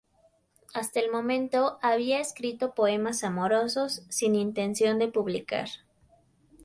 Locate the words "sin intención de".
4.09-5.09